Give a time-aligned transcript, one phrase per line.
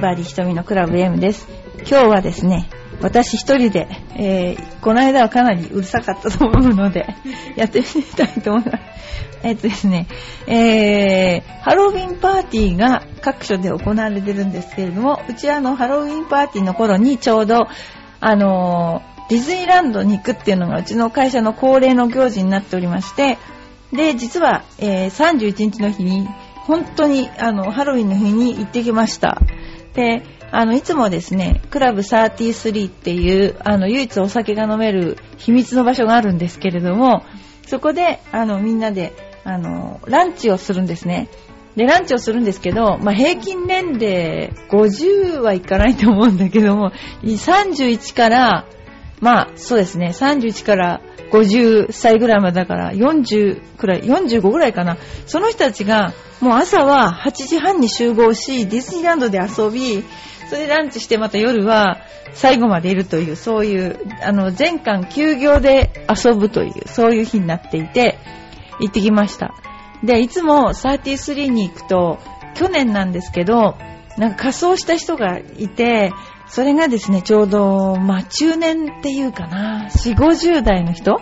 [0.00, 1.46] バーディ瞳のクラブ M です。
[1.80, 2.70] 今日はですね、
[3.02, 3.86] 私一人で、
[4.16, 7.06] えー、この間はかなりうるさかったと思うので、
[7.54, 8.78] やってみたいと思います。
[9.42, 10.06] えっとですね、
[10.46, 17.68] えー、ハロウィンパーティーが各所で行われてるんですけれども、うちはあの、ハロウィンパーティーの頃にちょうど、
[18.20, 23.38] あのー、ディズニーランドに行くっていうのがうちの会社の恒例の行事になっておりまして、
[23.92, 26.26] で、実は、えー、31日の日に、
[26.66, 29.40] 本当に、あの、ハロウィンの日に行ってきました。
[29.94, 30.22] で、
[30.52, 37.24] あの、いつもですね、クラブ33っていう、あの、唯一お酒が飲める秘密の場所があるんですけれども、
[37.66, 39.12] そこで、あの、みんなで、
[39.44, 41.28] あの、ランチをするんですね。
[41.76, 46.90] で、ランチをするんですけど、まあ、平均年齢50はいかないと思うんだけども、
[47.22, 48.66] 31から、
[49.20, 54.96] まあ、そうですね、31から50歳ぐらいまでだから、40くらい、45ぐらいかな。
[55.26, 60.04] その人たちが、もう朝は8時半に集合し、ディズニーランドで遊び、
[60.48, 61.98] それでランチしてまた夜は
[62.32, 68.18] 最後までいるという、そういう、あの、全館休業で遊ぶという、そういう日になっていて、
[68.80, 69.54] 行ってきました。
[70.02, 72.18] で、いつも33に行くと、
[72.54, 73.76] 去年なんですけど、
[74.16, 76.10] なんか仮装した人がいて、
[76.50, 81.20] それがですね、ちょうど、まあ、中年っていうかな、4、50代の人？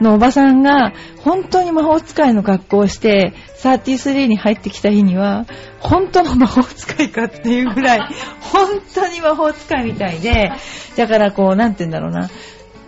[0.00, 5.44] のおばさんが、本当に魔法使いの格好をして、33に入ってきた日には、
[5.80, 8.00] 本当の魔法使いかっていうぐらい、
[8.40, 10.52] 本当に魔法使いみたいで、
[10.96, 12.30] だからこう、なんて言うんだろうな、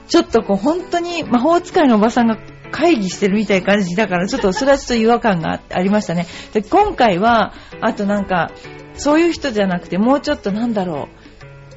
[0.08, 2.38] ちょっとこう、本当に魔法使いのおばさんが
[2.70, 6.26] 会議してるみたいな感じだから、ちょっとそれはちょっと違和感がありましたね。
[6.54, 8.50] で今回は、あとなんか、
[8.94, 11.21] そういう人じゃなくて、もうちょっとなんだろう、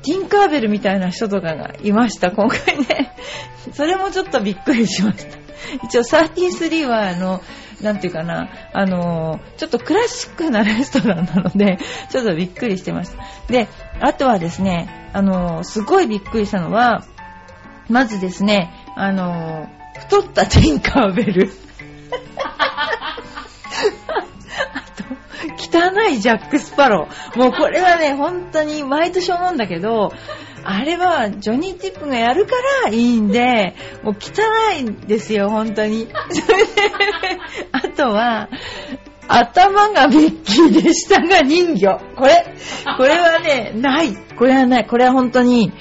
[0.05, 3.15] ティンカーベルみたいな人とかがいました、今回ね。
[3.73, 5.37] それもちょっとびっくりしました。
[5.83, 7.41] 一応33は、あの、
[7.81, 11.79] なんていうかな、あの、ちょっとクラシックなレストランなので、
[12.09, 13.23] ちょっとびっくりしてました。
[13.51, 13.67] で、
[13.99, 17.03] あとはですね、あの、すごいびっくりしたのは、
[17.89, 19.67] まずですね、あの、
[19.99, 21.49] 太ったティンカーベル。
[26.09, 27.39] いジャック・スパロー。
[27.39, 30.11] もうこれはね、本当に毎年思うんだけど、
[30.63, 32.53] あれはジョニー・チップがやるか
[32.85, 36.07] らいいんで、もう汚いんですよ、本当に。
[37.71, 38.49] あとは、
[39.27, 41.99] 頭がミッキーで下が人魚。
[42.15, 42.45] これ、
[42.97, 44.15] これはね、ない。
[44.37, 44.85] これはない。
[44.85, 45.71] これは本当に、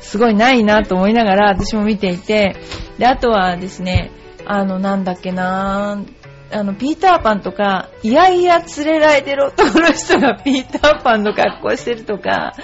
[0.00, 2.56] すごいないなと思いながら私も見ていて、
[2.98, 4.10] で、あとはですね、
[4.46, 6.02] あの、なんだっけな
[6.50, 12.54] あの、ピーターパンとか、いやいや連れられてる男の人がピーターパンの格好してるとか、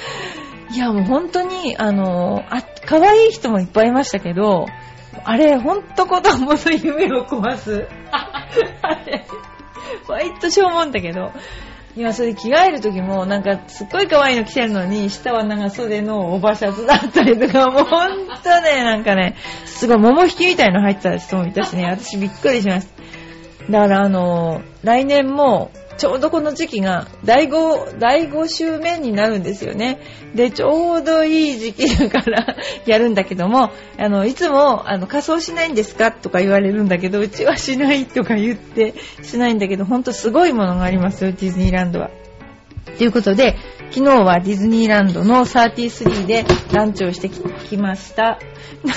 [0.72, 4.66] いやもう本当に、あの、あ、可愛い人もいっぱいいましたけど、
[5.24, 7.86] あれ、ほんと子供の夢を壊す。
[8.10, 8.48] あ
[9.06, 9.26] れ、
[10.08, 11.32] 毎年思うもんだけど、
[11.96, 22.93] 今それ着替える時もなんかすっごい可愛いの着てるのに下は長袖のオーバーシャツだったりとかもうほんとねなんかねすごい桃引きみたいの入ってた人もいたしね私びっくりしました
[23.70, 30.00] だからあの来年もちょうどこの時期が第5、第5週目になるんですよね。
[30.34, 42.10] で、ちょうどいい時期だから やるんだけども、あの、いつも、あの、仮装しないんですかとか言われるんだけど、うちはしないとか言ってしないんだけど、ほんとすごいものがありますよ、ディズニーランドは。
[42.98, 43.56] ということで、
[43.90, 48.38] 昨日はディズニーランドの33でランチをしてきました。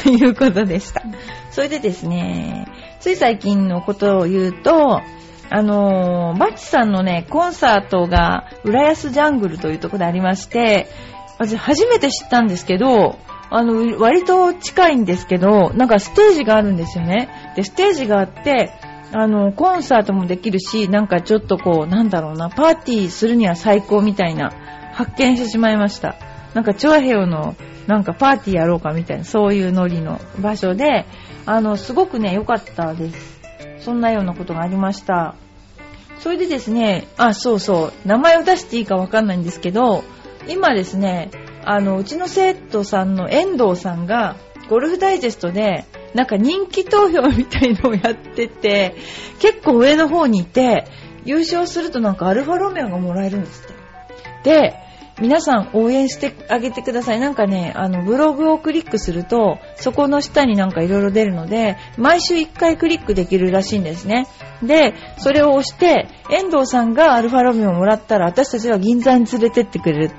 [0.03, 1.03] ということでした。
[1.51, 2.67] それでですね、
[3.07, 5.01] つい最近のことを言うと、
[5.49, 10.87] あのー、バッチさんのね、コンサートが、浦安ジャングルというところでありまして、
[11.39, 13.17] 私初めて知ったんですけど、
[13.49, 17.29] あの、割と近いんですけど、なんかステージがあるんですよね。
[17.55, 18.73] で、ステージがあって、
[19.13, 24.51] あの、コンサートもできるし、なんかちょっとこう、なんだろうな、パーティーするには最高みたいな、
[24.91, 26.15] 発見してしまいました。
[26.53, 27.55] なんか、チョアヘオの、
[27.87, 31.05] なんかパーティーやろうかみたいな、そういうノリの場所で、
[31.45, 33.39] あの、すごくね、良かったです。
[33.79, 35.35] そんなようなことがありました。
[36.19, 40.03] それでですね、あ、そうそう、名前を出していいかわかんないんですけど、
[40.47, 41.31] 今ですね、
[41.63, 44.35] あの、うちの生徒さんの遠藤さんが、
[44.69, 48.95] ゴルフダイジェストで、なんか人気投票みたいのをやってて、
[49.39, 50.85] 結構上の方にいて、
[51.25, 54.49] 優勝するとなんかアルファロメオがもらえるんですって。
[54.49, 54.86] で、
[55.19, 57.19] 皆さん応援してあげてください。
[57.19, 64.27] なんかね、あの、ブログをクリックすると、そこの下になんかいろいろ出るので、毎週1回クリックできるらしいんですね。
[64.61, 70.11] で、それを押して、遠藤さんがアルファロメオをもらったら、私たちは銀座に連れてってくれる。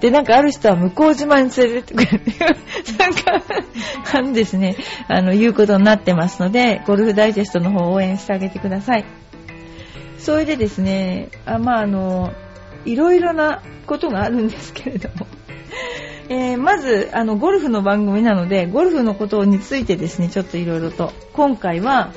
[0.00, 2.24] で、なんかある人は向島に連れてってくれる、
[2.98, 3.42] なんか、
[4.14, 4.76] あのですね、
[5.08, 9.04] あの、いうことになってますので、ゴルフダイジェストの方を応援してあげてください。
[10.18, 12.32] それでですね、あまあ、あの、
[12.86, 15.26] いろいろなことがあるんですけれども。
[16.28, 22.12] えー、まず、あの、ゴルフの番組なので、ゴルフのことについてですね、ちょっといろいろと、今回は、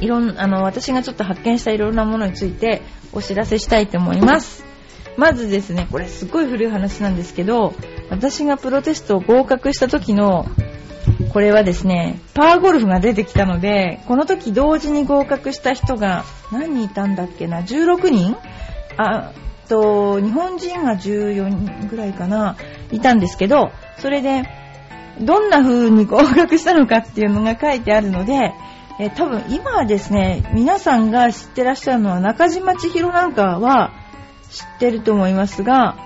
[0.00, 2.82] いろん、あの、私がちょっと発見したいろんなものについて
[3.12, 4.64] お知らせしたいと思います。
[5.16, 7.74] まずですね、これすごい古い話なんですけど、
[8.10, 10.46] 私がプロテストを合格した時の、
[11.32, 18.36] これはですね、パーゴルフが出てきたので、この時同時に合格した人が何人いたんだっけな、16人？
[18.96, 19.32] あ
[19.72, 22.56] と、日本人が14人ぐらいかな、
[22.90, 24.44] いたんですけど、それで、
[25.18, 28.52] どんな風に合格したのかっていうのが書いてあるので、
[28.98, 33.92] え多分今はですね、皆さんが知ってらっしゃるのは中島千尋なんかは
[34.50, 35.96] 知ってると思いますが、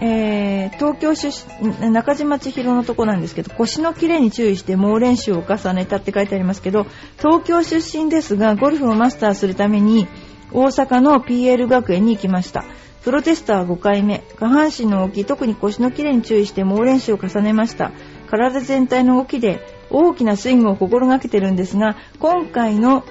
[0.00, 10.06] えー、東京出身、中島千尋のとこなんですけど、腰のキレに注意して猛練習を重ねたって書いてありますけど、東京出身ですが、ゴルフをマスターするために、
[10.52, 12.64] 大阪の PL 学園に行きました。
[13.02, 14.24] プロテスター5回目。
[14.38, 17.92] 下半身の動き、特に腰のキレに注意して猛練習を重ねました。
[18.28, 19.60] 体全体の動きで
[19.90, 23.04] 大きなスイングを心がけてるんですが、今回の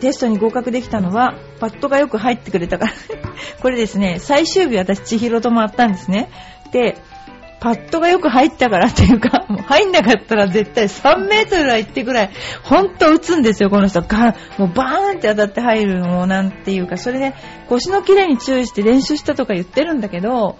[0.00, 2.92] テストに合格できたのは、パッドがよく入ってくれたから
[3.60, 6.30] これですね、最終日私、千尋と回ったんですね。
[6.72, 6.96] で、
[7.60, 12.30] パッドがよく入ったからっていうか、 もう入んなかったら絶対3メートルは行ってぐらい、
[12.62, 14.02] ほんと打つんですよ、この人。
[14.02, 17.34] がもうバーンって当たって入るのもなんていうか、それで
[17.68, 20.56] 腰のキレに注意して練習したとか言ってるんだけど、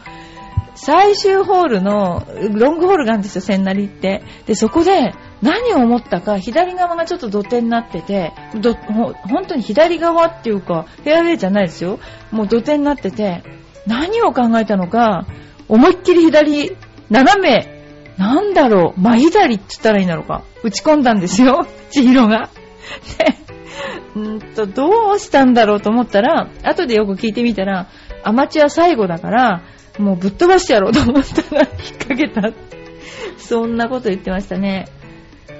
[0.80, 4.22] 最終ホールの、ロングホールがあるんですよ、千成って。
[4.46, 5.12] で、そこで、
[5.42, 11.98] 何を思ったか、左側がちょっと土手になってて、どほ本当に左側っていうか、フェアウェイじゃないですよ。
[12.30, 13.42] もう土手になってて、
[13.86, 15.26] 何を考えたのか、
[15.68, 16.76] 思いっきり左、
[17.10, 17.78] 斜め、
[18.16, 20.42] なんだろう、真左って言ったらいいんだろうか。
[20.62, 22.50] 打ち込んだんですよ、 千尋が。
[24.14, 27.86] で、んと、どうしたんだろうと思ったら、後でよく聞いてみたら、
[28.24, 29.62] アマチュア最後だから、
[29.98, 31.68] もうぶっ飛ばしてやろうと思ったら 引っ
[31.98, 32.52] 掛けた。
[33.38, 34.86] そんなこと言ってましたね。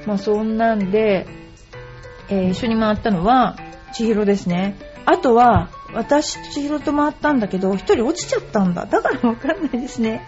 [0.07, 1.27] まあそんなんで、
[2.29, 3.57] えー、一緒に回ったのは、
[3.93, 4.77] 千尋ですね。
[5.07, 8.87] あとは、私千尋と回ったんだけど、一人落ちちゃったんだ。
[8.87, 10.27] だからわかんないですね。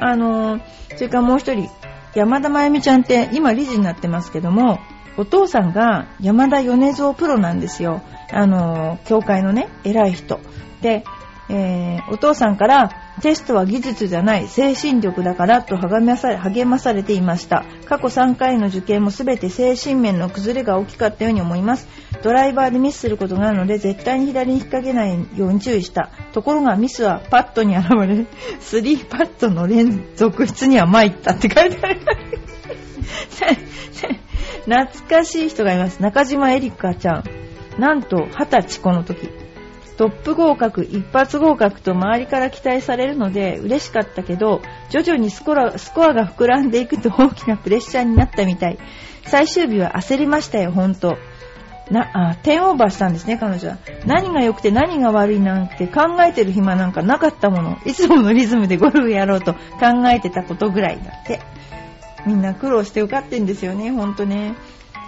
[0.00, 0.60] あのー、
[0.96, 1.68] それからもう一人、
[2.14, 4.80] 山田真由美ちゃんって今理事になってますけども、
[5.16, 8.02] お父さんが山田米蔵プロなんですよ。
[8.32, 10.40] あのー、教会のね、偉い人。
[10.80, 11.04] で、
[11.50, 17.64] えー、お父さんからテストは技術じゃない精神力だからと励まされまされていました。
[17.86, 21.88] 過去3回の受験も全て精神面の崩れが大きかったように思います。
[22.22, 26.10] ドライバーでミスすることがあるので絶対に左に引っ掛けないように注意した。
[26.32, 27.96] ところがミスはパットに現れ
[28.60, 32.00] 3パットの連続出には参ったって書いてある。
[34.64, 36.00] 懐かしい人がいます。
[36.02, 37.24] 中島エリカちゃん。
[37.78, 39.39] なんと20歳この時。
[40.00, 48.78] トップ合格、一発合格と周りから期待されるので嬉しかったけど、徐々にスコアスコアが膨らんでいくと大きなプレッシャーになったみたい。
[49.26, 51.18] 最終日は焦りましたよ、ほんと。
[51.90, 53.76] な、あ、10オーバーしたんですね、彼女は。
[54.06, 57.76] 何が良くて何が悪いなんて考えてる暇なんかなかったもの。
[57.84, 59.58] いつものリズムでゴルフやろうと考
[60.06, 61.40] えてたことぐらいだって。
[62.24, 64.54] みんな苦労して受かってんですよね、ほんとね。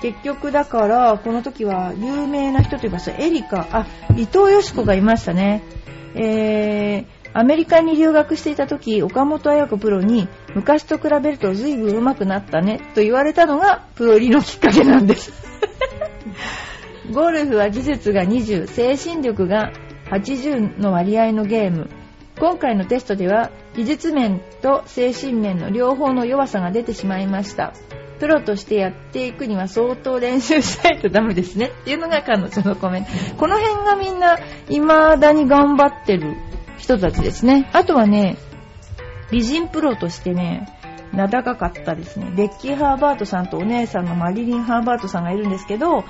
[0.03, 5.63] 結局だから、この時は有名な人といいますと、エリカ、あ、伊藤よし子がいましたね。
[6.17, 15.33] えー、アメリカに留学していた時、岡本彩子プロに、昔と比べると随分上手くなったね、と言われたのが、プロ入りのきっかけなんです。
[17.15, 19.71] ゴルフは技術が20、精神力が
[20.11, 21.89] 80の割合のゲーム。
[22.41, 27.73] 今回のテストでは、技術面と精神面の両方の弱さが出てしまいました。
[28.23, 33.11] プロとしてやっていくには相当練習しないとダメですねっていうのが彼女のコメント。
[33.37, 34.39] この辺がみんな
[34.69, 34.87] 未
[35.19, 36.37] だに頑張ってる
[36.79, 37.69] 人たちですね。
[37.73, 38.37] あとはね、
[39.33, 40.69] 美人プロとしてね、
[41.13, 42.31] 名高かったですね。
[42.37, 46.05] ベッキー・ハーバートさんとお姉さんのマリリン・ハーバートさんがいるんですけど、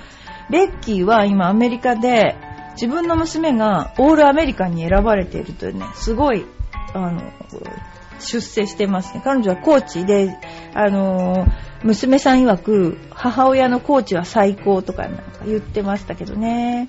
[0.50, 2.36] ベッキーは今アメリカで
[2.74, 6.44] 自分の娘がオールアメリカンに選ばれているというね、すごい、
[6.92, 7.22] あの、
[8.22, 9.22] 出世してますね。
[9.24, 10.36] 彼女はコーチで、
[10.74, 11.50] あのー、
[11.84, 16.86] 娘さん曰く、母親のコーチは最高とかなんか言ってましたけどね。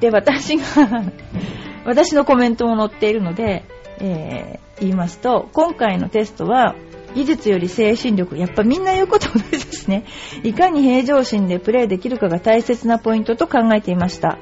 [0.00, 0.64] で、私が
[1.84, 3.64] 私のコメントも載っているので、
[3.98, 6.74] えー、言いますと、今回のテストは、
[7.14, 10.04] 技術より精神力、やっぱみんな言うこと同じですね。
[10.42, 14.38] いかに平常心でプレーできるかが大切なポイントと考えていました。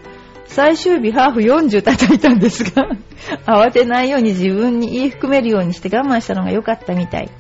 [0.51, 2.89] 最終日ハーフ40叩いたんですが
[3.47, 7.31] 慌てないように自分に言い含めるようにして我慢したのが良かったみたい。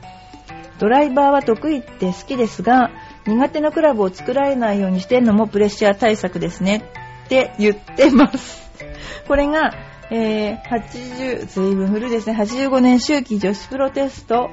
[0.78, 2.90] ドライバーは得意って好きですが、
[3.26, 6.84] 苦手なクラブを作られないようにしてるのもプレッシャー対策ですね
[7.26, 8.70] って言ってます。
[9.28, 9.74] これが、
[10.10, 12.36] えー、80、随分古いですね。
[12.36, 14.48] 85年秋季女子プロテスト、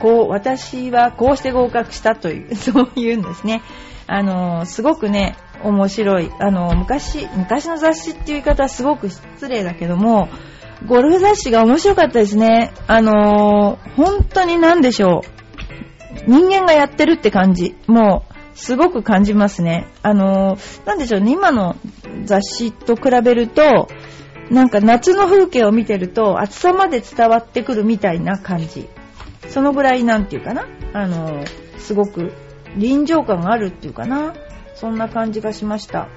[0.00, 3.62] こう、私はこうして合格したという、 そういうんですね。
[4.06, 6.30] あのー、すごくね、面白い。
[6.38, 10.28] あの、昔、昔の雑誌っていう言い方はすごく失礼だけども、
[10.86, 12.72] ゴルフ雑誌が面白かったですね。
[12.86, 15.22] あのー、本当に何でしょ
[16.26, 16.30] う。
[16.30, 17.74] 人間がやってるって感じ。
[17.86, 19.86] もう、すごく感じますね。
[20.02, 21.32] あのー、なんでしょうね。
[21.32, 21.76] 今の
[22.24, 23.88] 雑誌と比べると、
[24.50, 28.88] なんか夏の風景を見てると暑さまで伝わってくるみたいな感じ。
[29.48, 30.66] そのぐらいなんていうかな。
[30.92, 32.32] あのー、すごく
[32.76, 34.34] 臨場感があるっていうかな。
[34.78, 36.08] そんな感じがしました。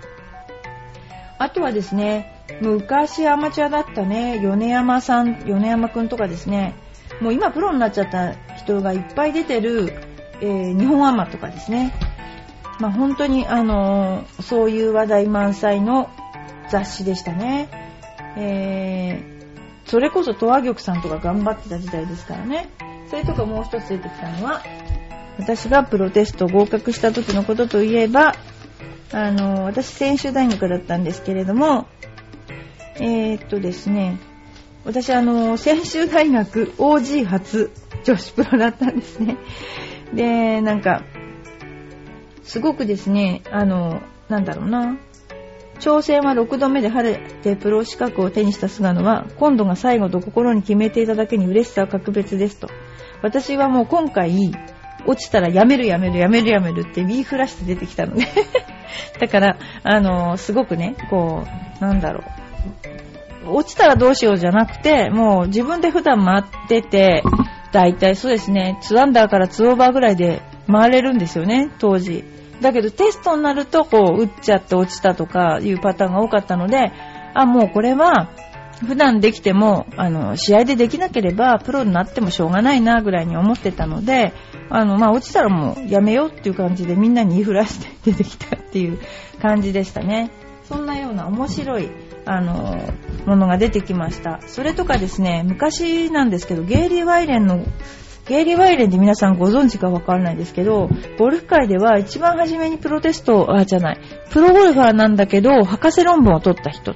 [1.40, 6.76] あとはですね、昔アマチュアだったね、米山さん、米山くんとかですね、
[7.20, 9.94] もう今プロになっちゃった人がいっぱい出てる、
[10.42, 11.94] えー、日本アマとかですね。
[12.80, 16.10] まあ本当にあのー、そういう話題満載の
[16.70, 17.70] 雑誌でしたね。
[18.38, 22.70] えー、それこそ、トア玉さんとか頑張ってた時代ですからね。
[23.10, 24.62] それとかもう一つ出てきたのは、
[25.38, 28.36] 私がプロテスト合格した時のことといえば、
[29.12, 31.88] あの、私、専修大学だったんですけれども、
[32.96, 34.20] えー、っとですね、
[34.86, 37.72] 私、あの、専修大学 OG 初
[38.04, 39.38] 女子プロだったんですね。
[40.14, 41.04] で、なんか、
[42.44, 44.98] すごくですね、あの、なんだろうな、
[45.80, 52.68] 挑戦は6度目で晴れてプロ資格を手にした菅野は、今度が最後と心に決めていただけに嬉しさは格別ですと。
[53.22, 54.52] 私はもう今回、
[55.06, 58.28] 落ちたらやめるやめるやめるやめるってビーフラして出てきたので
[59.20, 61.46] だから、あのすごくね、こ
[61.80, 62.24] う、なんだろ
[63.46, 63.54] う。
[63.54, 67.24] 落ちたらどうしようじゃなくて、もう自分で普段回ってて、
[67.72, 70.42] だいたいそうですね、2アンダーから2オーバーぐらいで
[70.72, 72.24] 回れるんですよね、当時。
[72.62, 76.92] だけどテストになると、こう、打っちゃって落ちたとかいうパターンが多かったので、
[77.34, 78.30] あ、もうこれは、
[78.86, 84.34] 普段できても、あの、試合でできなければ、プロになってもしょうがないな、ぐらいに思ってたので、
[84.72, 89.00] あの、まあ、落ちたらもうやめようっていう感じでみんなに言いふらして出てきたっていう
[89.42, 90.32] 感じでしたね。
[90.64, 91.90] そんなような面白い、
[92.26, 92.80] あの、
[93.26, 94.40] ものが出てきました。
[94.48, 97.66] それとかですね、昔なんですけど、ゲイリー・ワイレンの
[98.26, 104.00] ゲイリー・ワイレンって皆さんご存知かわからないですけど、ゴルフ界では一番初めにプロテスト、あ、じゃない、
[104.30, 106.94] プロゴルファーなんだけど、博士論文を取った人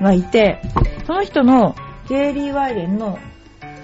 [0.00, 0.60] がいて、
[1.06, 1.76] その人の
[2.08, 3.18] ゲイリー・ワイレンの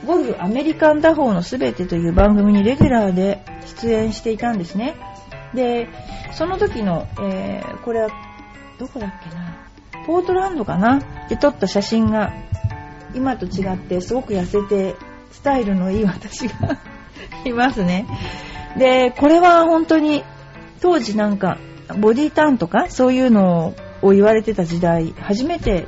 [0.06, 3.44] ゴルフアメリカン打法のすべてという番組にレギュラーで
[3.80, 4.96] 出演していたんですね。
[5.54, 5.88] で、
[6.32, 8.08] その時の、えー、これは、
[8.78, 11.00] どこだっけな、ポートランドかな？
[11.28, 12.32] で撮った写真が、
[13.14, 14.96] 今と違ってすごく痩せて、
[15.32, 16.78] スタイルのいい私が
[17.44, 18.06] いますね。
[18.78, 20.24] で、これは本当に、
[20.80, 21.58] 当時なんか、
[21.98, 25.86] ボディターンとか、そういうのを言われてた時代、初めて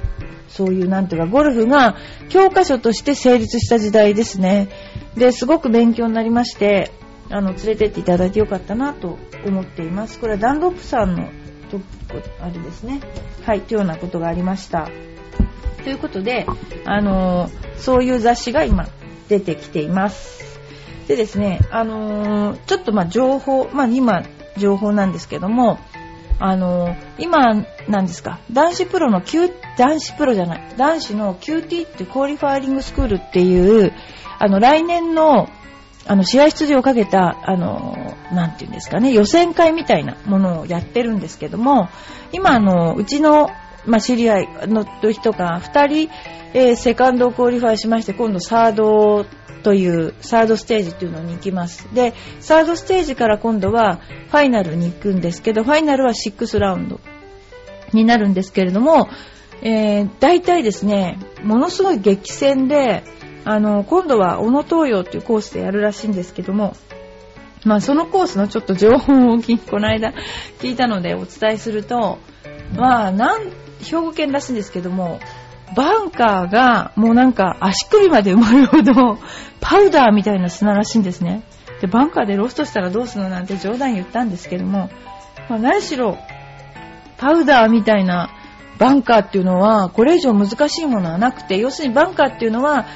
[0.53, 1.97] そういうなんていうか、ゴルフが
[2.29, 4.69] 教科書として成立した時代ですね。
[5.17, 6.93] で、すごく勉強になりまして、
[7.31, 10.19] あの、連れてっていただいてよかったなと思っています。
[10.19, 11.29] これはダンロップさんの
[11.71, 11.81] と、
[12.41, 13.01] あれですね。
[13.47, 14.91] はい、というようなことがありました。
[15.83, 16.47] ということで、
[16.85, 18.87] あのー、そういう雑誌が今
[19.29, 20.61] 出てきています。
[21.09, 24.23] でですね、あのー、ちょっとまあ情報、まあ今
[24.59, 25.79] 情報なんですけども、
[26.39, 33.93] あの今、なんですか、男子プロの Q、男子プロじゃない、男子の QT ってクオリファーリングスクールっていう、
[34.39, 35.49] あの、来年の、
[36.07, 41.89] あの、試合出場をかけた、あの、なんていうんですかね、予選会みたいなものをやってるんですけども、
[42.33, 43.51] 今、あの、うちの、
[43.87, 46.11] まあ、知り合いの人が2人、
[46.55, 49.27] えー、セカンドをクオリファイしまして、今度サード
[49.63, 51.89] というサードステージというのに行きます。
[51.95, 57.01] で、サードステージから今度はファイナルに行くんですけど、ファイナルは6ラウンド
[57.93, 59.09] になるんですけれども、
[59.63, 63.05] えー、大体ですね、ものすごい激戦で、
[63.45, 66.77] あの、今度は小野東洋っていうコースでやるらしいんですけども、
[67.65, 69.39] まあそのコースのちょっと情報を
[69.71, 70.13] この間
[70.59, 72.19] 聞いたのでお伝えすると、
[72.77, 73.51] まあ、なん、
[73.83, 75.21] 兵庫県らしいんですけども、
[75.75, 79.19] バンカーがもうなんか足首まで埋まるほど
[79.61, 81.43] パウダーみたいな砂らしいんですね。
[81.81, 84.91] で、バンカーでロストしたらどうするのなんて冗談言ったんですけども、
[85.49, 86.19] まあ、何しろ、
[87.17, 88.31] パウダーみたいな
[88.79, 92.87] バンカーっていうのは、これ以上難しいものはなくて、要するにバンカーっていうのは、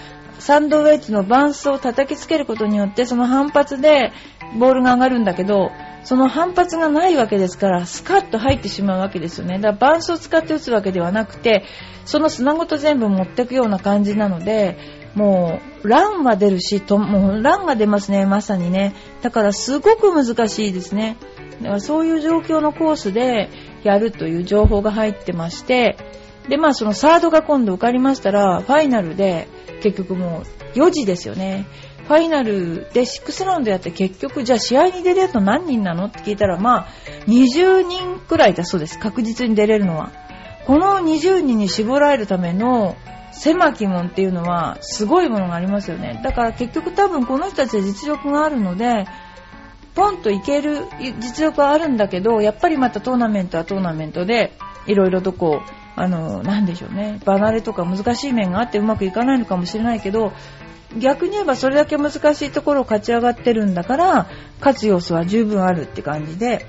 [0.46, 4.12] サンドウェッジのバンスを叩きつけることによって、その反発で
[4.60, 5.72] ボールが上がるんだけど、
[6.04, 9.58] その反発がないわけですから、スカッと入ってしまうわけですよね。
[9.58, 11.64] だからバンスを使って打つわけではなくて、
[12.04, 14.78] その砂ごと全部持っていくような感じなので、
[15.16, 18.94] もう、ランは出るし、ともう、ランが出ますね、まさにね。
[19.22, 21.16] だから、すごく難しいですね。
[21.60, 23.48] だから、そういう状況のコースで
[23.82, 25.96] やるという情報が入ってまして、
[26.48, 29.48] で、まあそのサードが今度受かりましたら、ファイナルで
[29.82, 30.42] 結局も
[30.74, 31.66] う4時ですよね。
[32.06, 36.86] ファイナルで6ラウンドやって結局じゃあ試合に出れるの何人なのって聞いたらまあ
[37.26, 38.98] 20人くらいだそうです。
[38.98, 40.12] 確実に出れるのは。
[40.66, 42.96] この20人に絞られるための
[43.32, 46.20] 狭き門っていうのはすごいものがありますよね。
[46.24, 49.06] だから結局多分この人たちは実力があるので、
[49.94, 50.86] ポンといける
[51.20, 54.52] 実力はあるんだけど、やっぱりまたトーナメントはトーナメントで、
[54.86, 60.32] いろいろとこう、あの、なんでしょうね、離れとか難しい面があってうまくいかないのかもしれないけど、
[60.98, 64.28] 逆に言えばそれだけ難しいところを勝ち上がってるんだから、
[64.60, 66.66] 勝つ要素は十分あるって感じで、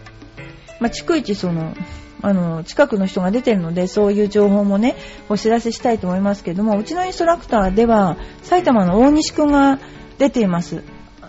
[0.80, 1.74] まあ、逐一その、
[2.22, 4.96] あの、近くの人が出てるので、そういう情報もね、
[5.30, 9.80] お知らせしたいと思いますけども、うちのインストラクターでは、埼玉の大西くんが
[10.18, 10.84] 出ています。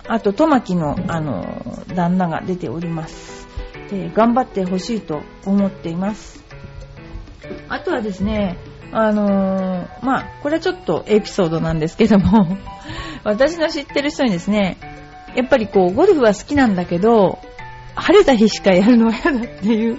[0.06, 3.48] あと、トマキの、あの、旦那が出ております。
[3.90, 6.44] で頑張ってほしいと思っています。
[7.68, 8.56] あとはですね、
[8.92, 12.56] あのー、まあ、これはちょっとエピソードなんですけども
[13.24, 14.78] 私の知ってる人にですね、
[15.34, 17.38] やっぱりこう、ゴルフは好きなんだけど、
[17.94, 19.98] 晴れた日しかやるのは嫌だっていう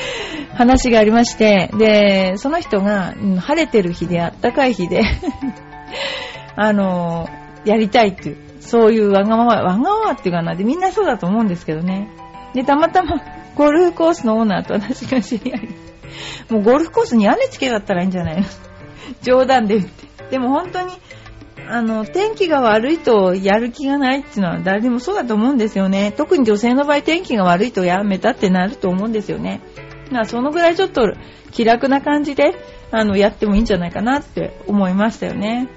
[0.54, 5.02] 話がありまして、で、その人が、うん、晴れてる日であったかい日で
[6.56, 12.08] あのー、やりたいっていう、そういうわがまま、わがままっていうかな、で、みんなそうだと思うんですけどね。
[12.54, 13.20] で、たまたま、
[13.54, 15.89] ゴルフコースのオーナーと私が知り合い
[16.48, 18.46] もうゴルフコースに屋根つけだったらいいんじゃないの？
[19.22, 20.06] 冗談で言って。
[20.30, 20.92] でも本当に、
[21.68, 26.12] あの、天気が悪いとやる気がないっていうのは誰でもそうだと思うんですよね。
[26.16, 29.60] 特に女性の場合天気が悪いとやめたってなると思うんですよね。
[30.06, 31.12] だからそのぐらいちょっと
[31.50, 32.54] 気楽な感じで、
[32.92, 35.68] あの、やってもいいんじゃないかなって思いましたよね。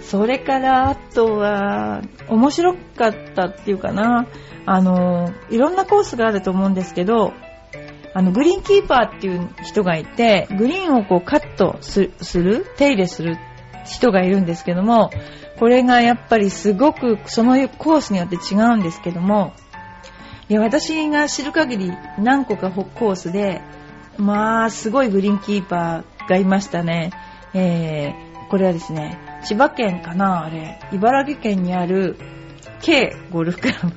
[0.00, 4.26] それから、あとは、面白かったっていうかな。
[4.66, 7.32] あの、いろんなコースがあると思うんですけど、
[8.12, 13.36] あの、グリーンキーパーっていう人がいて、グリーンをこうカットする、手入れする
[13.84, 15.10] 人がいるんですけども、
[15.58, 19.52] これがやっぱりすごくそのコースによって違うんですけども、
[20.48, 23.62] いや、私が知る限り何個かコースで、
[24.16, 27.12] まあ、すごいグリーンキーパーがいましたね。
[27.54, 32.16] えー、これはですね、千葉県かなあれ、茨城県にある
[32.82, 33.92] K ゴルフクラブ。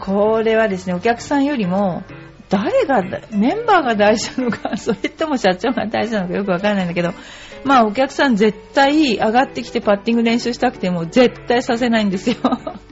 [0.00, 2.02] これはですね、お客さんよりも、
[2.48, 7.12] 誰が、メンバーが大事なのか、それとも社長が大事なのかよくわからないんだけど、
[7.64, 12.36] まあお客さん絶対上がってきてパッティング練習したくても絶対させないんですよ。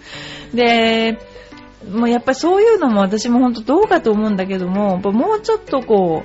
[0.52, 1.18] で、
[1.88, 6.24] もうやっぱりそういうのも私も本当どうかと思うんだけども、もうちょっとこ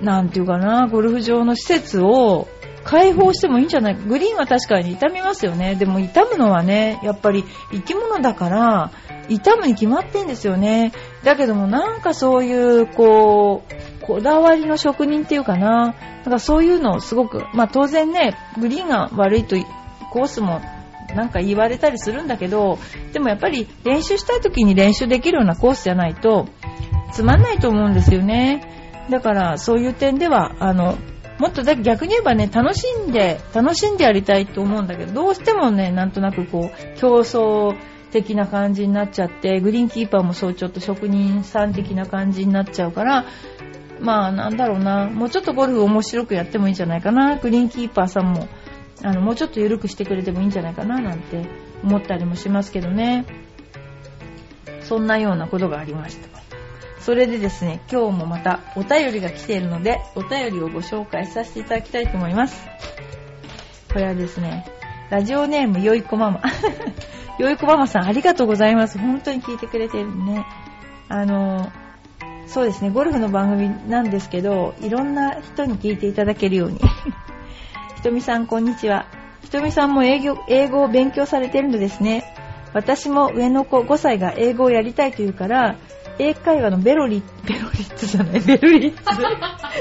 [0.00, 2.48] う、なんていうかな、ゴルフ場の施設を
[2.84, 3.94] 解放してもいいんじゃない？
[3.94, 5.74] グリーンは確かに痛みますよね。
[5.74, 8.90] でも痛むのはね、やっぱり生き物だから、
[9.28, 10.92] 痛むに決まってんですよね。
[11.24, 15.94] だけどもなんかそういう、こう、こだわりの職人っていうかな。
[16.24, 19.56] なんかそういうのをすごく、まあ当然ね、グリーンが悪いと
[20.10, 20.60] コースも
[21.14, 22.78] なんか言われたりするんだけど、
[23.12, 26.46] でもやっぱり練習したい時に練習できるようなコースじゃないと、
[27.12, 29.04] つまんないと思うんですよね。
[29.10, 30.96] だからそういう点では、あの、
[31.42, 37.76] もっとだ逆に言えばね、楽しんで、楽しんでやりたいと思うんだけど、どうしてもね、なんとなくこう、競争
[38.12, 43.24] 的な感じになっちゃって、グリーンキーパーもそうちょっと職人さん的な感じになっちゃうから、
[43.98, 48.46] まあなんだろうな、もうちょっとゴルフ面白くやってもいいんじゃないかな、グリーンキーパーさんも、
[49.02, 51.44] あの、もうちょっと緩くしてくれてもいいんじゃないかななんて
[51.82, 53.26] 思ったりもしますけどね。
[54.82, 56.41] そんなようなことがありました。
[57.02, 62.64] それでですね、今日もまたお便りが来ているので、お便りをご紹介させていただきたいと思います。
[63.92, 64.64] これはですね、
[65.10, 66.40] ラジオネームよいこママ。
[67.38, 69.00] よいこママさん、ありがとうございます。
[69.00, 70.46] 本当に聞いてくれてるね。
[71.08, 71.72] あの、
[72.46, 76.78] そうですね、ゴルフの番組なんですけど、いろんな人に聞いていただけるように。
[77.96, 79.06] ひとみさん、こんにちは。
[79.42, 82.22] ひとみさんも英語英語を勉強されてるのですね。
[82.72, 85.74] 私も上の子5歳が英語をやりたいというから、
[86.18, 89.04] 英会話のベロリ、ベロリッツじゃない、ベルリッツ。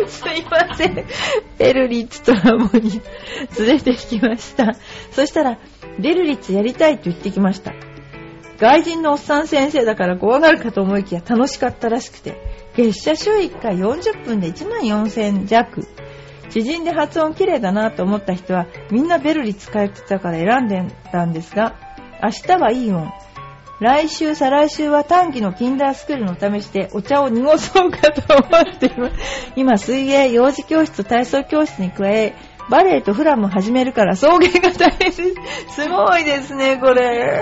[0.08, 1.06] すいません。
[1.58, 3.02] ベルリッツとラボに
[3.58, 4.74] 連れてきました。
[5.12, 5.58] そしたら、
[6.00, 7.74] ベルリッツやりたいと言ってきました。
[8.58, 12.36] 外人のおっさん先生だから怖がるかと思いきや楽しかったらしくて、
[12.76, 15.88] 月謝週1回40分で1万4000弱。
[16.50, 21.76] 知人で発音綺麗だなと思った人はみんなベルリッツ通ってたから選んでたんですが、
[22.22, 23.12] 明日はいい音。
[23.82, 28.44] 来週、再来週は短期のキンダースクールの試しでお茶を濁そうかと思
[28.76, 29.15] っています。
[29.58, 32.36] 今、水泳、幼児教室、体操教室に加え、
[32.70, 35.24] バレエとフラム始めるから送迎が大変です。
[35.70, 37.41] すごいですね、これ。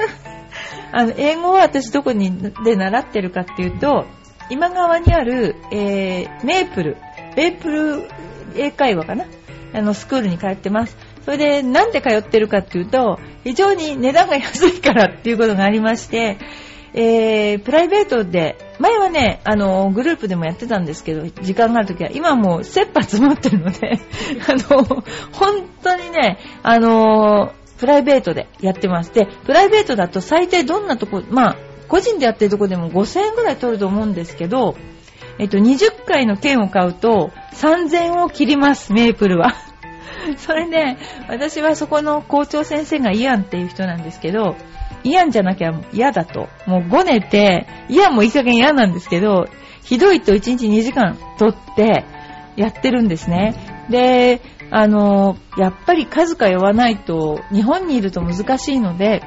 [0.93, 4.05] あの、英語は私どこにで習ってるかっていうと、
[4.49, 6.97] 今川にある、えー、メープル、
[7.35, 8.09] メープル
[8.55, 9.25] 英会話かな？
[9.73, 10.97] あの、スクールに通ってます。
[11.29, 16.39] それで、なんで通ってるかっていうと、非常に値段が安いからっていうことがありまして、
[16.95, 23.99] えー、プライベートで、前はね、あの、グループでもやってたんですけど、時間があるときは、今もう切羽詰まってるので、
[24.49, 24.83] あの、
[25.31, 29.13] 本当にね、あの、プライベートでやってます。
[29.13, 31.55] で、プライベートだと最低どんなとこ、まあ、
[31.87, 34.75] 個人でやってるとこでも5000円ぐらい取ると思うんですけど、
[35.37, 39.68] えっと、20回の券を買うと3000円を切ります、メープルは。
[40.37, 44.55] それで、私はそこの校長先生がイアンっていう人なんですけど、
[45.03, 46.49] イアンじゃなきゃ嫌だと。
[46.65, 49.47] もうごねて、イアンもいい加減嫌なんですけど、
[49.83, 52.05] ひどいと1日2時間取って
[52.55, 53.55] やってるんですね。
[53.89, 54.41] で、
[54.71, 59.23] あの、やっぱり数通わないと、日本にいると難しいので、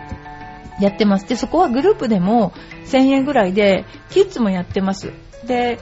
[0.80, 1.28] やってます。
[1.28, 2.52] で、そこはグループでも
[2.86, 5.12] 1000円ぐらいで、キッズもやってます。
[5.46, 5.78] で、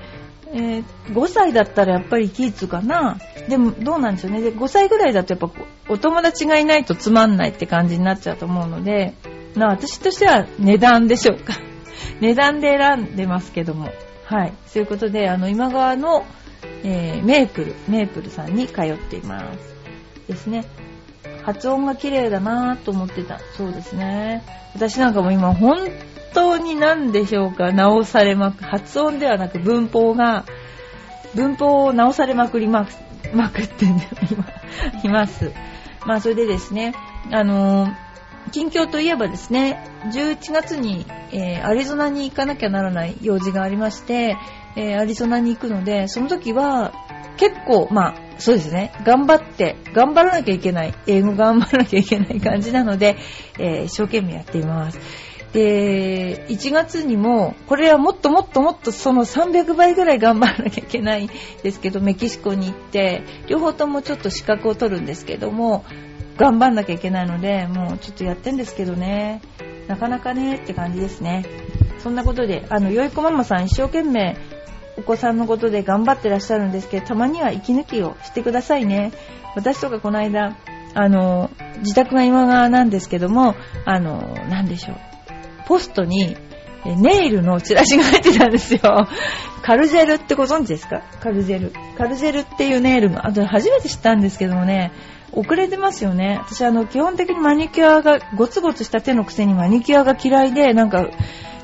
[0.52, 3.18] えー、5歳だったらやっぱりキッズかな。
[3.48, 4.40] でもどうなんでしょうね。
[4.40, 5.50] で、5歳ぐらいだとやっぱ
[5.88, 9.14] お友達がいないとつまんないって感じになっちゃうと思うので、
[9.54, 11.54] ま私としては値段でしょうか。
[12.20, 13.90] 値段で選んでますけども。
[14.24, 14.52] はい。
[14.72, 16.24] ということで、あの、今川の、
[16.84, 19.74] えー、メープル、メープルさんに通っています。
[20.28, 20.64] ですね。
[21.42, 23.40] 発音が綺麗だなと思ってた。
[23.56, 24.42] そうですね。
[24.74, 25.78] 私なんかも今本
[26.32, 30.44] 当に何でしょうか、直されまく、発音ではなく文法が、
[31.34, 32.92] 文法を直されまくりまく
[33.34, 33.84] まくって
[35.04, 35.52] います。
[36.06, 36.94] まあそれでですね、
[37.30, 37.90] あのー、
[38.50, 44.36] 近況といえばですね、11月に、えー、アリゾナに行かなきゃならない用事がありまして、
[44.76, 46.92] えー、アリゾナに行くので、その時は
[47.36, 53.16] 結構、まあ、そうですね、頑張って、頑張らなきゃいけない、英語頑張らなきゃいけない感じなので、
[53.58, 54.98] えー、一生懸命やっています。
[55.52, 61.30] で、1月にも、これはもっともっともっとその300倍ぐらい頑張らなきゃいけないん
[61.62, 65.84] ですけど、メキシコに行って、両方ともちょっと資格を取るんですけども、
[66.36, 69.42] 頑張んなきゃいけないので、もうちょっとやってんですけどね、
[69.88, 71.44] なかなかねって感じですね。
[71.98, 74.36] そんなことで、あの、よいこママさん一生懸命
[74.96, 79.12] お子さんのことで頑張ってらっしゃるんですけど、たまには息抜きをしてくださいね。
[79.56, 80.56] 私とかこの間、
[80.94, 85.09] あの、自宅が今側なんですけども、あの、なんでしょう。
[85.70, 86.36] ポストに
[86.84, 88.80] ネイルのチラシが入ってたんですよ。
[89.62, 91.02] カルジェルってご存知ですか？
[91.20, 91.72] カルジェル。
[91.96, 94.90] カルジェルっていうネイルが、あと初めて知ったんですけどもね、
[95.30, 96.40] 遅れてますよね。
[96.44, 101.06] 私あの、基本的にマニキュアが、ゴツゴツした手のくせにマニキュアが嫌いで、なんか、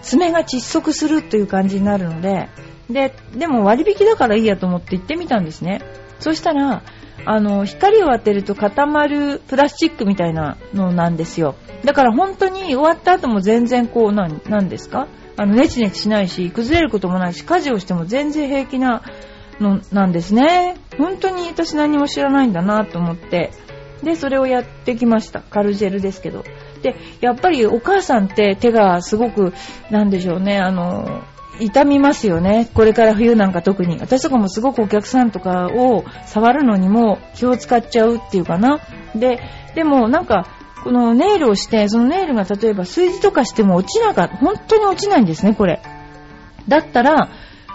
[0.02, 2.48] 爪が窒息するという感じになるので、
[2.88, 5.80] で、でも割引だからいいやと思って行ってみたんですね。
[6.20, 6.82] そしたら、
[7.26, 11.56] あの、光を当てると固まるプラスチックみたいなのなんですよ。
[11.84, 15.08] だから本当に終わった後も全然こう、なん、ですか？
[15.36, 19.02] あの、ネチネチしないし、崩れることもないし、家事をしても全然平気な
[19.60, 20.76] の、なんですね。
[20.96, 23.50] 本当に私何も知らないんだなと思って。
[24.02, 25.40] で、それをやってきました。
[25.40, 26.44] カルジェルですけど。
[26.82, 29.52] で、やっぱりお母さんって手がすごく、
[29.90, 31.22] なんでしょうね、あの、
[31.60, 32.68] 痛みますよね。
[32.74, 33.98] これから冬なんか特に。
[34.00, 38.80] 私とかもすごくお客さんとかを触るのにも気を使っちゃうっていうかな。
[39.14, 39.40] で、
[39.74, 40.46] でもなんか、
[40.84, 44.36] このネイルをして、そのネイルが例えば数字とかしても落ちなかった。
[44.36, 45.82] 本当に落ちないんですね、これ。
[46.68, 47.30] だったら、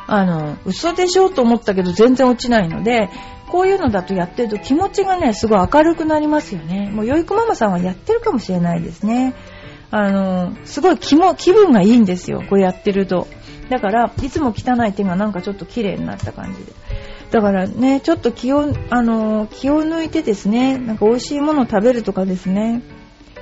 [0.08, 3.10] あの、嘘でしょと思ったけど全然落ちないので、
[3.50, 6.90] こういうのだとやってると気持ちがね、すごい明るくなりますよね。
[6.90, 9.34] もう、よいこママさんはやってるかもしれないですね。
[9.92, 13.28] あの、すごい気も、気分がいいんですよ、これやってると。
[13.72, 16.74] だから、いつも汚い手がなんかちょっと綺麗になった感じで。
[17.32, 22.82] だからね、ちょっと気を、あの、気を抜いてですね、なんか美味しいものを食べるとかですね、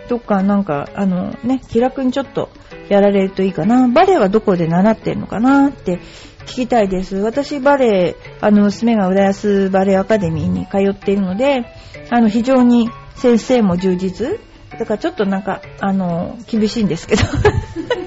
[0.08, 2.50] とかなんか、あのね、気楽にちょっと
[2.89, 3.88] やられるといいかな。
[3.88, 6.00] バレエはどこで習ってるのかなって
[6.46, 7.15] 聞きたいです。
[7.18, 11.65] 私バレエ、あの、娘が浦安バレエアカデミーに通っているので、
[12.12, 14.39] あの、非常に先生も充実。
[14.78, 17.24] だからちょっとなんか、あの、厳しいんですけど。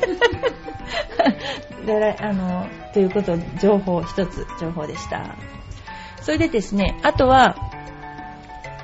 [1.85, 5.37] であのということ情報一つ情報でした。
[6.21, 7.57] それでですねあとは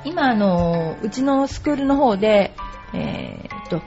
[0.03, 2.53] 今あのうちのスクールの方で
[2.93, 3.81] えー、っと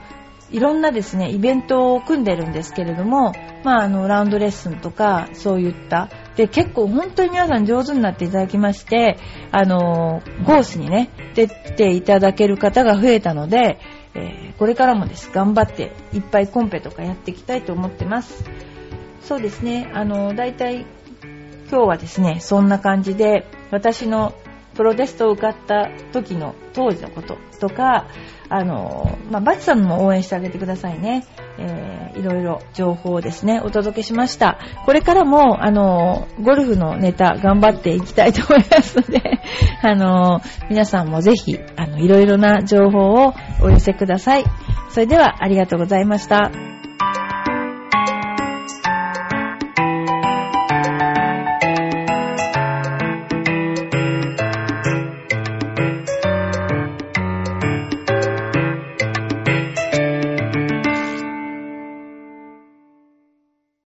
[0.51, 6.09] いろんなですねイベントを組んでるんですけれどもまああのラウンドレッスンとかそういった。
[6.35, 9.19] で結構本当に皆さん上手になっていただきまして
[9.51, 13.79] あのゴースにね出ていただける方が増えたので、
[14.15, 15.31] えー、これからもです。
[15.31, 18.43] 頑張っていっぱいコンペとかやっていきたいと思ってます。
[19.23, 20.85] そうですね、あの、大体
[21.71, 24.33] 今日はですね、そんな感じで私の
[24.75, 28.07] プロテストを受かった時の当時のこととか、
[28.49, 31.25] あの、まあ、バチさんも応援してあげてくださいね。
[31.57, 34.59] えー、いろいろ情報をですね、お届けしました。
[34.85, 39.21] これからも、あの、ゴルフのネタ頑張っていきたいと思いますので、
[39.81, 44.43] あの、皆さんもぜひ、あの、いろいろな情報をお寄せください。
[44.89, 46.72] それでは、ありがとうございました。